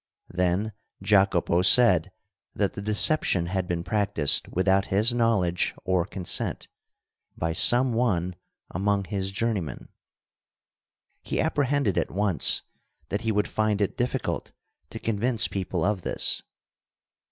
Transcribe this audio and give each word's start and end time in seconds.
Then 0.33 0.71
Jacopo 1.03 1.61
said 1.61 2.11
that 2.55 2.73
the 2.73 2.81
deception 2.81 3.45
had 3.45 3.67
been 3.67 3.83
practised 3.83 4.47
without 4.47 4.87
his 4.87 5.13
knowledge 5.13 5.75
or 5.85 6.07
consent, 6.07 6.67
by 7.37 7.53
some 7.53 7.93
one 7.93 8.35
among 8.71 9.03
his 9.03 9.29
journeymen. 9.31 9.89
He 11.21 11.39
apprehended 11.39 11.99
at 11.99 12.09
once 12.09 12.63
that 13.09 13.21
he 13.21 13.31
would 13.31 13.47
find 13.47 13.79
it 13.79 13.95
difficult 13.95 14.51
to 14.89 14.97
convince 14.97 15.47
people 15.47 15.85
of 15.85 16.01
this. 16.01 16.41